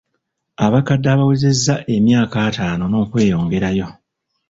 Abakadde 0.65 1.07
abawezezza 1.15 1.75
emyaka 1.95 2.37
ataano 2.47 2.83
n'okweyongerayo. 2.87 3.87